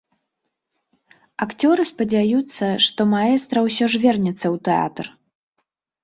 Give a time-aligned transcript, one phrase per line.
[1.45, 5.05] Акцёры спадзяюцца, што маэстра ўсё ж вернецца ў тэатр.